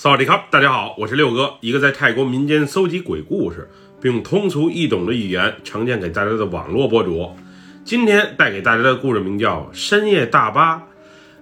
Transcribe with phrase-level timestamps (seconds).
[0.00, 3.68] 萨瓦迪卡，大家好，我是六哥，一个在泰国民间搜集鬼故事，
[4.00, 7.28] 并用通俗易懂的语言呈现给大家的网络博主。
[7.84, 10.76] 今天带给大家的故事名叫《深夜大巴》，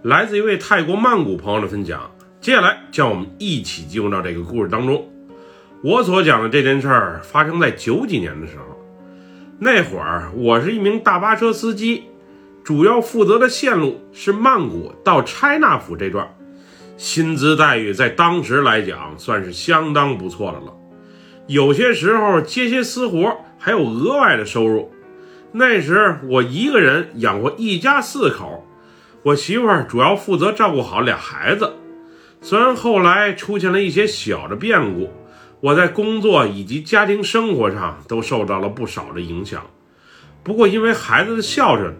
[0.00, 2.11] 来自一位泰国曼谷朋友的分享。
[2.40, 5.07] 接下来，将我们一起进入到这个故事当中。
[5.82, 8.64] 我所讲的这件事儿发生在九几年的时候，
[9.59, 12.04] 那会儿我是一名大巴车司机，
[12.64, 16.27] 主要负责的线路是曼谷到拆纳府这段。
[16.97, 20.75] 薪资待遇在当时来讲算是相当不错的了，
[21.46, 24.91] 有些时候接些私活还有额外的收入。
[25.53, 28.67] 那时我一个人养活一家四口，
[29.23, 31.75] 我媳妇儿主要负责照顾好俩孩子。
[32.41, 35.11] 虽然后来出现了一些小的变故，
[35.61, 39.62] 我在工作以及家庭生活上都受到了不少的影响。
[40.42, 41.95] 不过因为孩子的孝顺，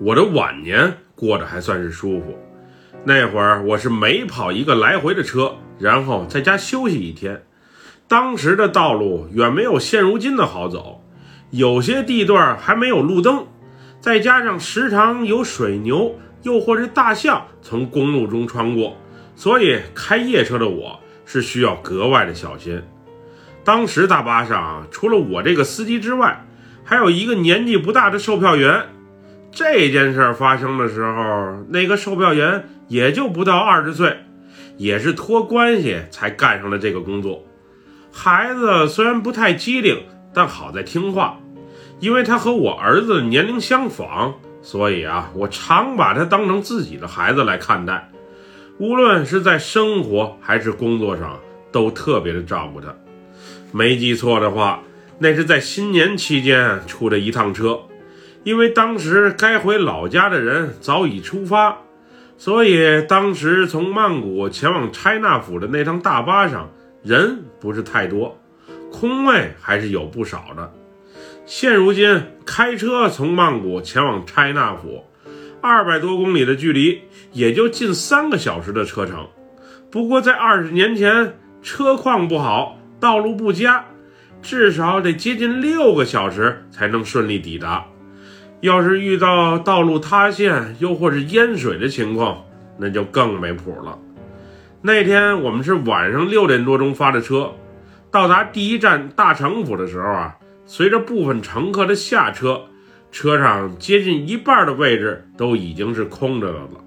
[0.00, 2.38] 我的晚年过得还算是舒服。
[3.04, 7.42] 那会儿我是每跑一个来回的车，然后在家休息一天。
[8.06, 11.02] 当时的道路远没有现如今的好走，
[11.50, 13.46] 有些地段还没有路灯，
[14.00, 18.96] 再加上时常有水牛又或是大象从公路中穿过，
[19.34, 22.80] 所以开夜车的我是需要格外的小心。
[23.64, 26.46] 当时大巴上除了我这个司机之外，
[26.84, 28.84] 还有一个年纪不大的售票员。
[29.52, 34.16] 这件事发生的时候，那个售票员也就不到二十岁，
[34.78, 37.44] 也是托关系才干上了这个工作。
[38.10, 41.38] 孩子虽然不太机灵，但好在听话。
[42.00, 48.10] 因为他和我儿子年龄相仿，所以啊，我常把他当成自己的孩子来看待。
[48.78, 51.38] 无论是在生活还是工作上，
[51.70, 52.92] 都特别的照顾他。
[53.70, 54.82] 没记错的话，
[55.20, 57.78] 那是在新年期间出的一趟车。
[58.44, 61.78] 因为当时该回老家的人早已出发，
[62.36, 66.70] 所以当时从曼谷前往拆纳府的那趟大巴上
[67.02, 68.36] 人不是太多，
[68.90, 70.72] 空位还是有不少的。
[71.46, 75.04] 现如今开车从曼谷前往拆纳府，
[75.60, 77.02] 二百多公里的距离，
[77.32, 79.28] 也就近三个小时的车程。
[79.90, 83.84] 不过在二十年前，车况不好，道路不佳，
[84.40, 87.86] 至少得接近六个小时才能顺利抵达。
[88.62, 92.44] 要是遇到道路塌陷，又或是淹水的情况，
[92.78, 93.98] 那就更没谱了。
[94.80, 97.50] 那天我们是晚上六点多钟发的车，
[98.12, 102.62] 到达第一站大城府的时候啊，随着部分乘客的下车，
[103.10, 106.84] 车上接近一半的位置都已经是空着的了。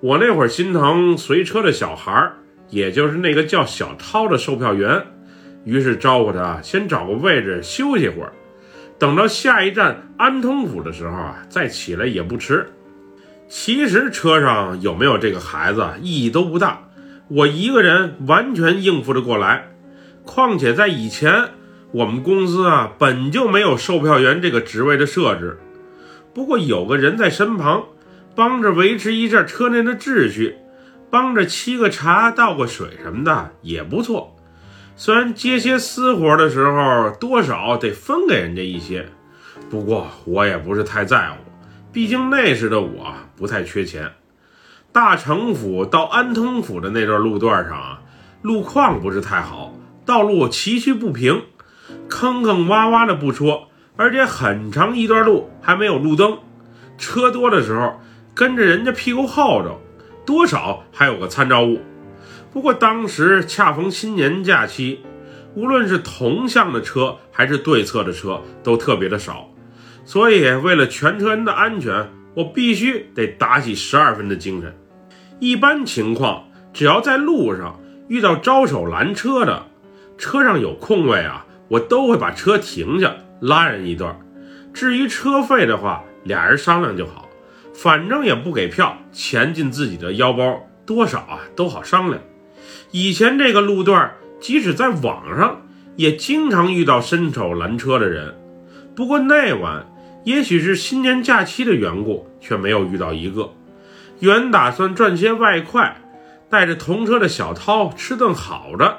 [0.00, 2.30] 我那会儿心疼随车的小孩，
[2.68, 5.02] 也就是那个叫小涛的售票员，
[5.64, 8.32] 于是招呼他先找个位置休息会儿。
[9.02, 12.68] 等到下一站安通府的时候啊，再起来也不迟。
[13.48, 16.84] 其实车上有没有这个孩子意义都不大，
[17.26, 19.72] 我一个人完全应付得过来。
[20.24, 21.48] 况且在以前，
[21.90, 25.58] 我们公司啊本就没有售票员这个职位的设置。
[26.32, 27.82] 不过有个人在身旁，
[28.36, 30.54] 帮着维持一下车内的秩序，
[31.10, 34.31] 帮着沏个茶、倒个水什么的也不错。
[34.94, 39.06] 虽然接些私活的时候多少得分给人家一些，
[39.68, 41.36] 不过我也不是太在乎，
[41.92, 44.12] 毕竟那时的我不太缺钱。
[44.92, 48.02] 大城府到安通府的那段路段上啊，
[48.42, 51.42] 路况不是太好，道路崎岖不平，
[52.08, 56.38] 坑坑洼洼的不说，而且很长一段路还没有路灯，
[56.98, 57.98] 车多的时候
[58.34, 59.80] 跟着人家屁股后头，
[60.26, 61.80] 多少还有个参照物。
[62.52, 65.02] 不过当时恰逢新年假期，
[65.54, 69.48] 无论是同向的车还是对侧的车都特别的少，
[70.04, 74.76] 所以为了全车人的安全，我必须得打起十二分的精神。
[75.40, 79.66] 一般情况，只要在路上遇到招手拦车的，
[80.18, 84.14] 车上有空位啊，我都会把车停下拉人一段。
[84.74, 87.28] 至于车费的话，俩人商量就好，
[87.72, 92.22] 反正也不给票，钱进自己的腰包，多少啊都好商量。
[92.92, 95.62] 以前这个路段，即使在网上，
[95.96, 98.34] 也经常遇到伸手拦车的人。
[98.94, 99.86] 不过那晚，
[100.24, 103.54] 也许是新年假期的缘故，却没有遇到一个。
[104.20, 106.02] 原打算赚些外快，
[106.50, 108.98] 带着同车的小涛吃顿好的，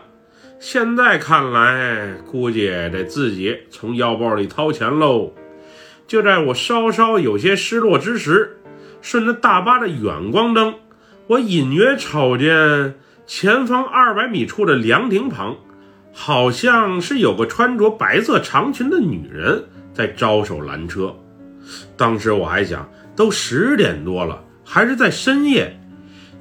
[0.59, 5.33] 现在看来，估计得自己从腰包里掏钱喽。
[6.07, 8.57] 就在我稍稍有些失落之时，
[9.03, 10.73] 顺着大巴的远光灯，
[11.27, 12.95] 我隐约瞅见。
[13.25, 15.55] 前方二百米处的凉亭旁，
[16.11, 21.15] 好像是有个穿着白色长裙的女人在招手拦车。
[21.95, 25.79] 当时我还想，都十点多了，还是在深夜，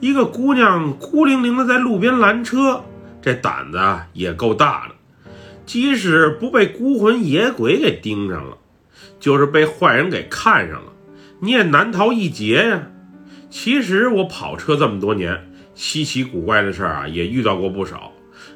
[0.01, 2.83] 一个姑娘孤零零的在路边拦车，
[3.21, 3.79] 这胆子
[4.13, 4.95] 也够大的。
[5.65, 8.59] 即使不被孤魂野鬼给盯上了，
[9.21, 10.93] 就是被坏人给看上了，
[11.39, 12.83] 你也难逃一劫呀。
[13.49, 15.52] 其实我跑车这么多年，
[15.83, 18.13] 稀奇古怪的事儿啊也遇到过不少。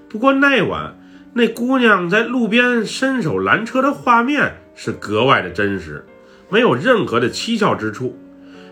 [0.09, 0.97] 不过那晚
[1.35, 6.07] 那姑娘在路边伸手拦车的画面是格外的真实，
[6.49, 8.17] 没有任何的蹊跷之处。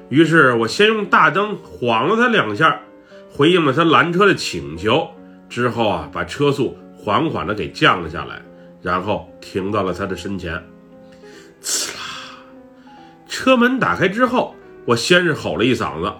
[0.08, 2.80] 于是我先用大灯晃了她两下，
[3.28, 5.08] 回应了她拦车的请求，
[5.48, 6.78] 之后啊把车速。
[6.96, 8.40] 缓缓的给降了下来，
[8.80, 10.54] 然后停到了他的身前。
[11.60, 12.00] 呲啦，
[13.28, 14.54] 车门打开之后，
[14.86, 16.10] 我先是吼了一嗓子：“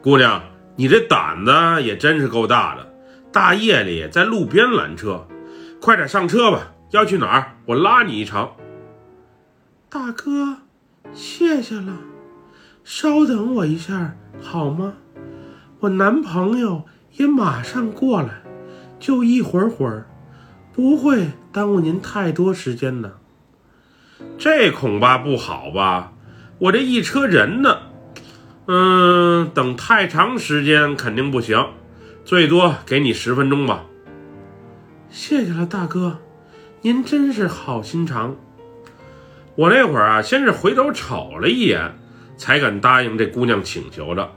[0.00, 0.42] 姑娘，
[0.76, 2.92] 你这胆子也真是够大的，
[3.30, 5.26] 大夜里在路边拦车，
[5.80, 6.72] 快点上车吧！
[6.90, 7.56] 要去哪儿？
[7.66, 8.50] 我拉你一程。”
[9.90, 10.58] 大哥，
[11.12, 11.98] 谢谢了，
[12.82, 14.94] 稍等我一下好吗？
[15.80, 18.42] 我男朋友也马上过来，
[18.98, 20.06] 就一会儿会儿。
[20.72, 23.18] 不会耽误您太多时间的，
[24.38, 26.14] 这恐怕不好吧？
[26.58, 27.78] 我这一车人呢，
[28.74, 31.62] 嗯，等太长时间肯定不行，
[32.24, 33.84] 最多给你十分钟吧。
[35.10, 36.16] 谢谢了，大哥，
[36.80, 38.34] 您真是好心肠。
[39.56, 41.98] 我那会儿啊，先是回头瞅了一眼，
[42.38, 44.30] 才敢答应这姑娘请求的，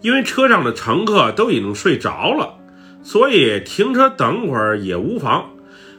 [0.00, 2.54] 因为车上的乘客都已经睡着了，
[3.02, 5.44] 所以停车等会儿也无妨。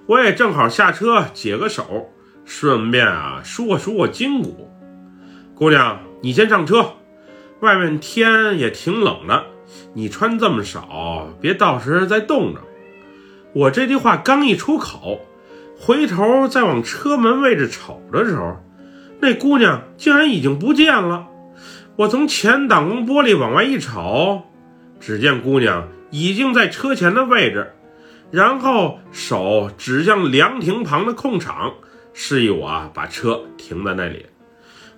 [0.08, 2.10] 我也正好下车解个手，
[2.46, 4.72] 顺便啊舒活舒活筋骨。
[5.54, 6.94] 姑娘，你先上车，
[7.62, 9.46] 外面天也挺冷的，
[9.94, 12.62] 你穿这么少，别到时再冻着。
[13.54, 15.20] 我这句话刚一出口，
[15.78, 18.58] 回头再往车门位置瞅的时候，
[19.20, 21.28] 那姑娘竟然已经不见了。
[21.96, 24.44] 我从前挡风玻璃往外一瞅，
[25.00, 27.74] 只见姑娘已经在车前的位置。
[28.32, 31.74] 然后手指向凉亭旁的空场，
[32.14, 34.28] 示意我把车停在那里。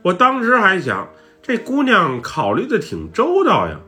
[0.01, 1.07] 我当时还想，
[1.41, 3.79] 这姑娘考虑的挺周到呀。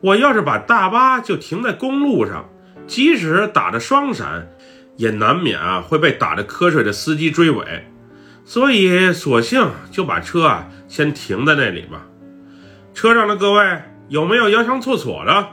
[0.00, 2.48] 我要是把大巴就停在公路上，
[2.86, 4.48] 即使打着双闪，
[4.96, 7.90] 也难免啊会被打着瞌睡的司机追尾。
[8.44, 12.06] 所以索性就把车啊先停在那里吧。
[12.92, 15.48] 车上的各位有没有要上厕所的？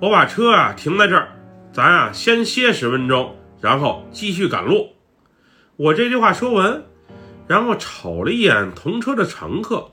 [0.00, 1.28] 我把车啊停在这儿。
[1.72, 4.90] 咱啊，先歇十分钟，然后继续赶路。
[5.76, 6.82] 我这句话说完，
[7.46, 9.91] 然后瞅了一眼同车的乘客，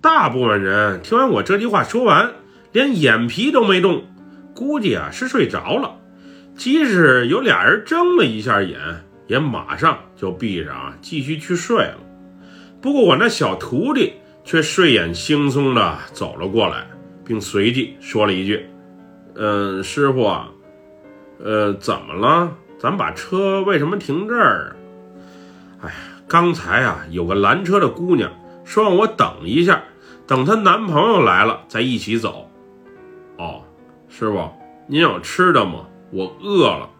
[0.00, 2.32] 大部分人听完我这句话说完，
[2.72, 4.04] 连眼皮都没动，
[4.54, 5.96] 估计啊是睡着了。
[6.56, 8.78] 即使有俩人睁了一下眼，
[9.26, 11.98] 也马上就闭上啊，继续去睡了。
[12.80, 14.14] 不过我那小徒弟
[14.44, 16.86] 却睡眼惺忪的走了过来，
[17.24, 18.66] 并随即说了一句
[19.34, 20.30] ：“嗯，师傅。”
[21.40, 22.52] 呃，怎么了？
[22.80, 24.74] 咱把车为什么停这儿？
[25.80, 25.92] 哎，
[26.26, 28.28] 刚才啊，有个拦车的姑娘
[28.68, 29.82] 说让我等一下，
[30.26, 32.50] 等她男朋友来了再一起走。
[33.38, 33.64] 哦，
[34.10, 34.50] 师傅，
[34.86, 35.86] 您有吃的吗？
[36.12, 36.90] 我饿了。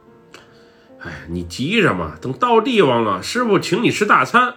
[1.00, 2.14] 哎，你急什么？
[2.22, 4.54] 等到地方了，师傅请你吃大餐。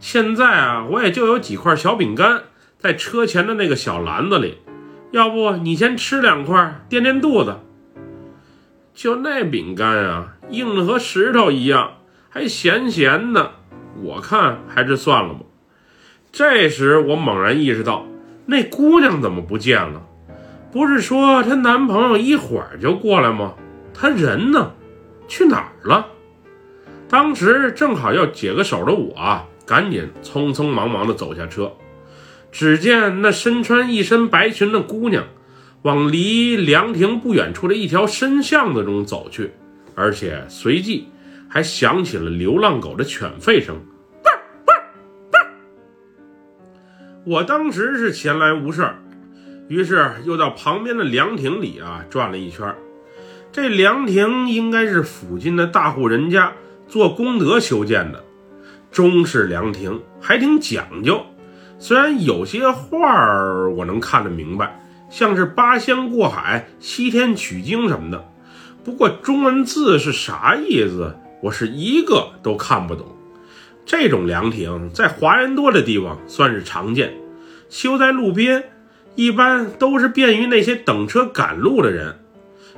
[0.00, 2.42] 现在啊，我也就有几块小饼干
[2.76, 4.58] 在车前的那个小篮子里，
[5.12, 7.60] 要不你先吃两块垫垫肚子。
[8.92, 13.52] 就那饼干啊，硬的和石头一样，还咸咸的。
[14.02, 15.40] 我看还是算了吧。
[16.32, 18.06] 这时我猛然意识到，
[18.46, 20.02] 那姑娘怎么不见了？
[20.72, 23.52] 不是说她男朋友一会儿就过来吗？
[23.92, 24.72] 她人呢？
[25.28, 26.06] 去哪儿了？
[27.06, 31.70] 当时正好要解个手的我，赶紧匆匆忙忙地走下车。
[32.50, 35.24] 只见那身穿一身白裙的姑娘。
[35.82, 39.50] 往离凉亭不远处的一条深巷子中走去，
[39.96, 41.08] 而且随即
[41.48, 43.76] 还响起了流浪狗的犬吠声。
[47.24, 48.90] 我当时是闲来无事，
[49.68, 52.74] 于是又到旁边的凉亭里啊转了一圈。
[53.52, 56.52] 这凉亭应该是附近的大户人家
[56.88, 58.24] 做功德修建的，
[58.90, 61.24] 中式凉亭还挺讲究。
[61.78, 64.78] 虽然有些画儿我能看得明白。
[65.10, 68.24] 像是八仙过海、西天取经什么的，
[68.82, 73.11] 不过中文字是啥意思，我是一个都看不懂。
[73.92, 77.12] 这种凉亭在华人多的地方算是常见，
[77.68, 78.64] 修在路边，
[79.16, 82.16] 一般都是便于那些等车赶路的人。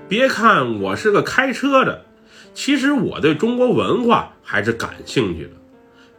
[0.08, 2.04] 别看我是个开车的，
[2.52, 5.50] 其实我对中国文化还是感兴趣的，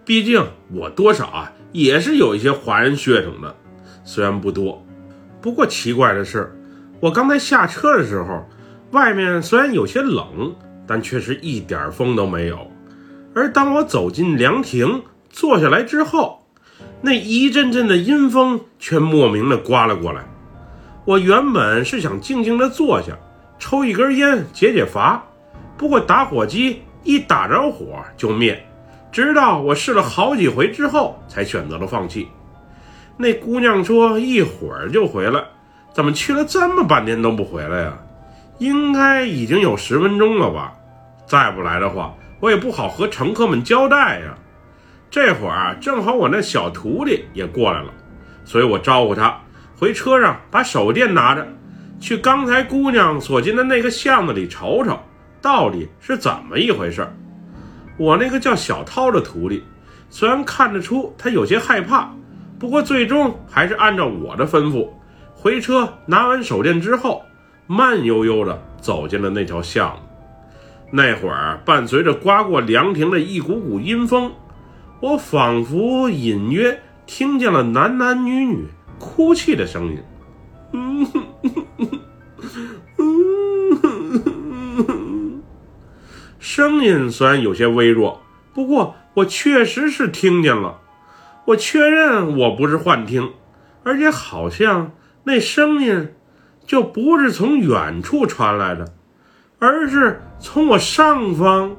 [0.06, 3.54] 毕竟我多少啊也是有一些华人血统的，
[4.06, 4.82] 虽然不多。
[5.42, 6.58] 不过奇怪的是，
[7.02, 8.50] 我刚才下车的时候，
[8.92, 10.56] 外面虽然有些冷，
[10.88, 12.72] 但却是一点风都没有。
[13.36, 16.48] 而当我走进凉亭，坐下来之后，
[17.02, 20.24] 那一阵阵的阴风却莫名的刮了过来。
[21.04, 23.12] 我原本是想静静的坐下，
[23.60, 25.22] 抽一根烟解解乏，
[25.76, 28.66] 不过打火机一打着火就灭，
[29.12, 32.30] 直到我试了好几回之后，才选择了放弃。
[33.18, 35.44] 那姑娘说一会儿就回来，
[35.92, 37.98] 怎么去了这么半天都不回来呀？
[38.60, 40.74] 应该已经有十分钟了吧？
[41.28, 42.14] 再不来的话，
[42.46, 44.36] 我也不好和乘客们交代呀。
[45.10, 47.92] 这会儿啊，正好我那小徒弟也过来了，
[48.44, 49.36] 所以我招呼他
[49.76, 51.48] 回车上，把手电拿着，
[52.00, 55.00] 去刚才姑娘所进的那个巷子里瞅瞅，
[55.42, 57.12] 到底是怎么一回事。
[57.98, 59.64] 我那个叫小涛的徒弟，
[60.12, 62.12] 虽然看得出他有些害怕。
[62.60, 64.88] 不过最终还是按照我的吩咐，
[65.34, 67.24] 回车拿完手电之后，
[67.66, 70.02] 慢悠悠地走进了那条巷子。
[70.92, 74.32] 那会儿伴随着刮过凉亭的一股股阴风，
[75.02, 78.66] 我仿佛隐约听见了男男女女
[78.98, 79.98] 哭泣的声音。
[80.72, 81.08] 嗯，
[86.40, 88.22] 声音虽然有些微弱，
[88.54, 90.80] 不过我确实是听见了。
[91.46, 93.34] 我确认我不是幻听，
[93.84, 94.94] 而且好像
[95.26, 96.14] 那声音
[96.66, 98.94] 就不是从远处传来的，
[99.60, 101.76] 而是从我上方，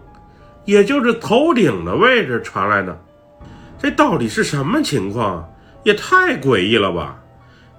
[0.64, 2.98] 也就是头顶的位置传来的。
[3.78, 5.48] 这到底是什么情况？
[5.84, 7.22] 也太诡异了吧！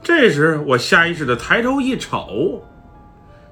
[0.01, 2.63] 这时我下意识的抬头一瞅，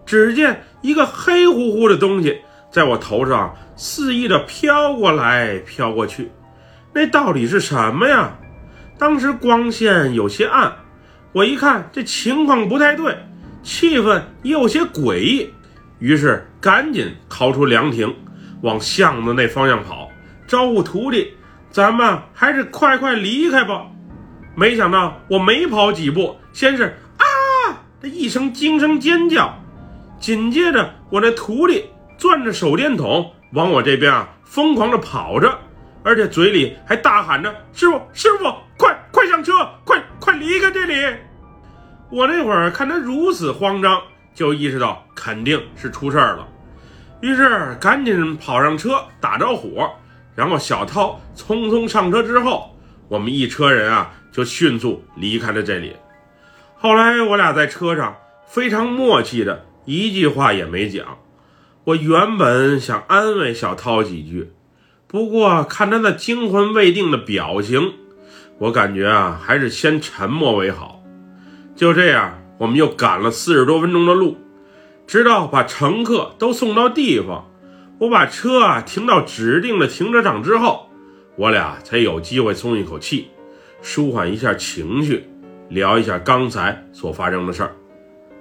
[0.05, 2.39] 只见一个黑乎乎的东西
[2.71, 6.31] 在我头上肆意的飘过来飘过去。
[6.93, 8.37] 那到底是什么呀？
[8.97, 10.73] 当时光线有些暗，
[11.33, 13.17] 我一看这情况不太对，
[13.61, 15.53] 气氛也有些诡异，
[15.99, 18.13] 于是赶紧逃出凉亭，
[18.61, 20.09] 往巷子那方向跑，
[20.47, 21.33] 招呼徒弟
[21.71, 23.87] ：“咱们还是快快离开吧。”
[24.55, 27.25] 没想到我没跑几步，先是啊
[27.99, 29.53] 的一声惊声尖叫，
[30.19, 31.85] 紧接着我那徒弟
[32.17, 35.59] 攥着手电筒往我这边啊疯狂的跑着。
[36.03, 38.45] 而且嘴里还大喊着：“师傅，师傅，
[38.77, 40.93] 快快上车，快快离开这里！”
[42.11, 43.99] 我那会儿看他如此慌张，
[44.35, 46.47] 就意识到肯定是出事儿了，
[47.21, 49.89] 于是赶紧跑上车打着火，
[50.35, 52.77] 然后小涛匆匆上车之后，
[53.07, 55.95] 我们一车人啊就迅速离开了这里。
[56.75, 61.17] 后来我俩在车上非常默契的一句话也没讲，
[61.85, 64.51] 我原本想安慰小涛几句。
[65.07, 67.93] 不过看他那惊魂未定的表情，
[68.57, 71.01] 我感觉啊，还是先沉默为好。
[71.75, 74.37] 就这样，我们又赶了四十多分钟的路，
[75.05, 77.51] 直到把乘客都送到地方，
[77.99, 80.89] 我把车啊停到指定的停车场之后，
[81.35, 83.27] 我俩才有机会松一口气，
[83.81, 85.27] 舒缓一下情绪，
[85.69, 87.75] 聊一下刚才所发生的事儿。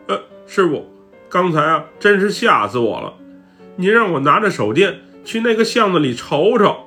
[0.07, 0.87] 呃，师傅，
[1.29, 3.15] 刚才啊，真是吓死我了！
[3.77, 5.01] 您让我拿着手电。
[5.25, 6.85] 去那个巷子里瞅瞅，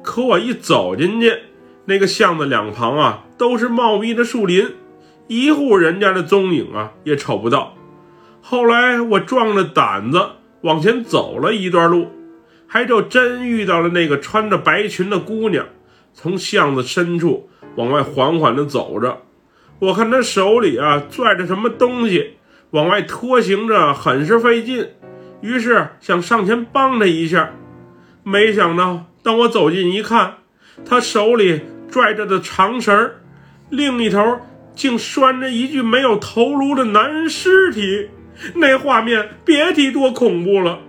[0.00, 1.40] 可我一走进去，
[1.86, 4.64] 那个巷子两旁啊都是茂密的树林，
[5.30, 7.76] 一户人家的踪影啊也瞅不到。
[8.40, 10.30] 后来我壮着胆子
[10.62, 12.08] 往前走了一段路，
[12.66, 15.66] 还就真遇到了那个穿着白裙的姑娘，
[16.12, 19.22] 从巷子深处往外缓缓地走着。
[19.78, 22.32] 我看她手里啊拽着什么东西，
[22.70, 24.88] 往外拖行着，很是费劲，
[25.42, 27.52] 于是想上前帮她一下。
[28.24, 30.38] 没想到，当我走近一看，
[30.84, 33.12] 她手里拽着的长绳
[33.68, 34.40] 另一头
[34.74, 38.08] 竟拴着一具没有头颅的男尸体，
[38.54, 40.80] 那画面别提多恐怖了。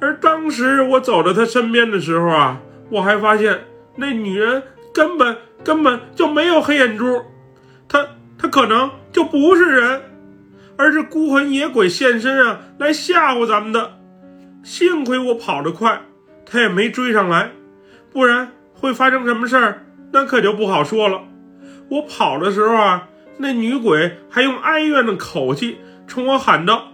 [0.00, 2.60] 而当时我走到他身边的时候啊，
[2.90, 3.64] 我还发现
[3.96, 4.62] 那女人
[4.94, 7.22] 根本根本就没有黑眼珠，
[7.88, 8.06] 她
[8.38, 10.02] 她可能就不是人，
[10.76, 13.98] 而是孤魂野鬼现身啊，来吓唬咱们的。
[14.62, 16.02] 幸亏我跑得快。
[16.50, 17.50] 他也没追上来，
[18.10, 21.20] 不然会发生什么事儿，那可就不好说了。
[21.88, 26.88] 我跑的时候啊，那女鬼还用哀怨的口气冲我喊道：“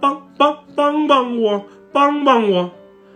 [0.00, 2.72] 帮帮帮帮我，帮帮我！”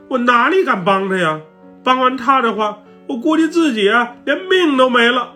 [0.08, 1.40] 我哪里敢帮她呀？
[1.84, 5.34] 帮完她的话，我估计自己啊连命都没了。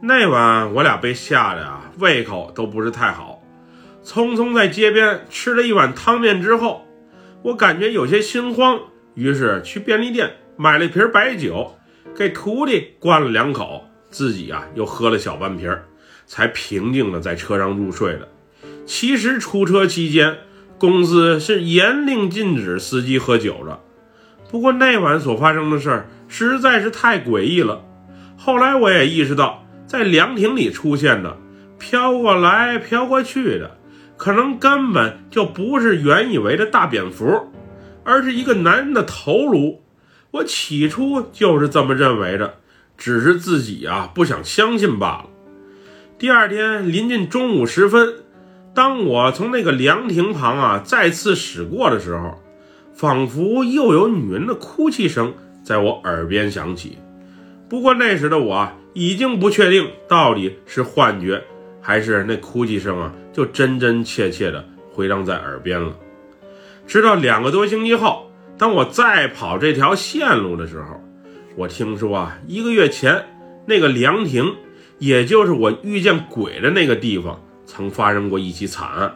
[0.00, 3.42] 那晚我俩被吓得啊，胃口都不是太好，
[4.04, 6.86] 匆匆在街边吃了一碗汤面之后，
[7.42, 8.78] 我感觉有些心慌。
[9.14, 11.76] 于是去便利店买了一瓶白酒，
[12.16, 15.84] 给徒弟灌了两口，自己啊又喝了小半瓶儿，
[16.26, 18.28] 才平静的在车上入睡的。
[18.86, 20.38] 其实出车期间，
[20.78, 23.80] 公司是严令禁止司机喝酒的。
[24.50, 27.84] 不过那晚所发生的事儿实在是太诡异了。
[28.36, 31.36] 后来我也意识到，在凉亭里出现的
[31.78, 33.76] 飘过来飘过去的，
[34.16, 37.52] 可能根本就不是原以为的大蝙蝠，
[38.04, 39.82] 而是一个男人的头颅。
[40.30, 42.54] 我起初就是这么认为的，
[42.98, 45.30] 只是自己啊不想相信罢了。
[46.18, 48.16] 第二天临近中午时分，
[48.74, 52.42] 当我从那个凉亭旁啊再次驶过的时候，
[52.92, 56.98] 仿佛又有女人的哭泣声在我耳边响起。
[57.68, 61.44] 不过那时的我已经不确定到底是幻觉，
[61.80, 65.94] 还是那哭泣声啊就真真切切的回荡在耳边了。
[66.86, 71.00] 直到两个多星期后，当我再跑这条线路的时候，
[71.58, 73.26] 我听说啊，一个月前
[73.66, 74.54] 那个凉亭。
[74.98, 79.14] 也就是我遇见鬼的那个地方，曾发生过一起惨案，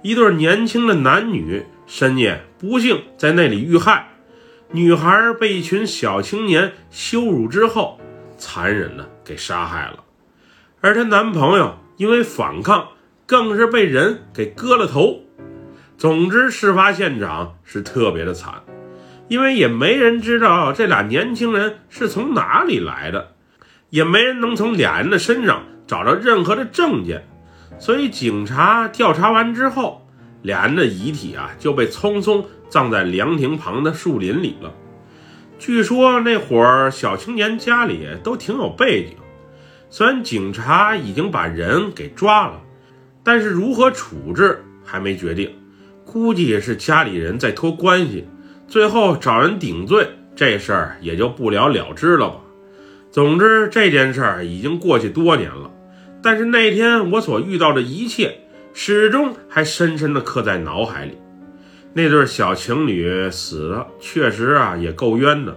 [0.00, 4.10] 一对年轻的男女深夜不幸在那里遇害，
[4.70, 7.98] 女孩被一群小青年羞辱之后，
[8.36, 10.04] 残忍的给杀害了，
[10.80, 12.86] 而她男朋友因为反抗，
[13.26, 15.24] 更是被人给割了头。
[15.96, 18.62] 总之，事发现场是特别的惨，
[19.28, 23.34] 因为也没人知道这俩年轻人是从哪里来的。
[23.90, 27.26] 也没人能从俩人的身上找到任何的证件，
[27.78, 30.06] 所以警察调查完之后，
[30.42, 34.74] 俩人的遗体啊就被匆匆葬在凉亭旁的树林里了。
[35.58, 39.16] 据说那伙儿小青年家里都挺有背景，
[39.88, 42.60] 虽然警察已经把人给抓了，
[43.24, 45.50] 但是如何处置还没决定，
[46.04, 48.28] 估计是家里人在托关系，
[48.68, 50.06] 最后找人顶罪，
[50.36, 52.36] 这事儿也就不了了之了吧。
[53.10, 55.70] 总之，这件事儿已经过去多年了，
[56.22, 58.40] 但是那天我所遇到的一切，
[58.74, 61.16] 始终还深深的刻在脑海里。
[61.94, 65.56] 那对小情侣死了，确实啊也够冤的，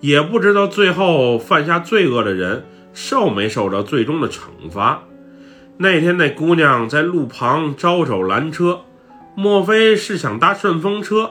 [0.00, 5.04] 也不知道最后犯下罪恶的人受没受到最终的惩罚。
[5.78, 8.80] 那天那姑娘在路旁招手拦车，
[9.36, 11.30] 莫非是想搭顺风车，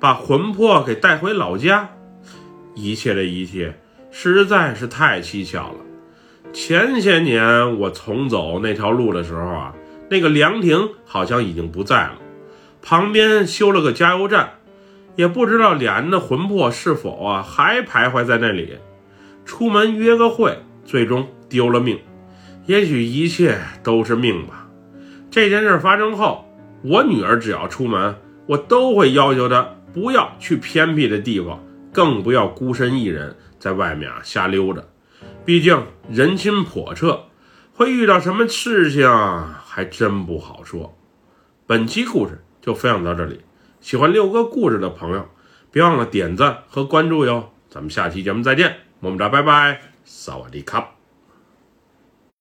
[0.00, 1.90] 把魂魄给带回老家？
[2.74, 3.78] 一切的一切。
[4.10, 5.76] 实在是太蹊跷了。
[6.52, 9.72] 前些年我重走那条路的时候啊，
[10.08, 12.14] 那个凉亭好像已经不在了，
[12.82, 14.54] 旁边修了个加油站，
[15.14, 18.78] 也不知道俩人的魂魄是否啊还徘徊在那里。
[19.44, 22.00] 出门约个会，最终丢了命。
[22.66, 24.66] 也许一切都是命吧。
[25.30, 26.44] 这件事发生后，
[26.82, 33.36] 我女儿只要出门，我都会要求她不要去偏僻的地方，更不要孤身一人。
[33.58, 34.82] 在外面啊瞎溜达，
[35.44, 37.26] 毕竟人心叵测，
[37.74, 39.06] 会遇到什么事情
[39.66, 40.96] 还真不好说。
[41.66, 43.42] 本期故事就分享到这里，
[43.82, 45.28] 喜欢六哥故事的朋友，
[45.70, 47.50] 别忘了点赞和关注哟。
[47.68, 50.99] 咱们下期节目再见，么么哒，拜拜，萨瓦迪卡。